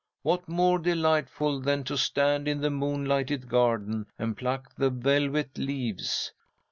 [0.23, 6.33] "What more delightful than to stand in the moonlighted garden and pluck the velvet leaves."